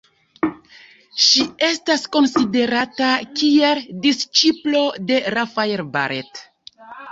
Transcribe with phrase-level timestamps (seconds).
[1.25, 3.11] Ŝi estas konsiderata
[3.41, 6.45] kiel disĉiplo de Rafael Barrett.